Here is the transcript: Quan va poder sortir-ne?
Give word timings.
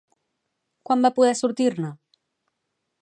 Quan 0.89 1.05
va 1.07 1.11
poder 1.19 1.35
sortir-ne? 1.43 1.93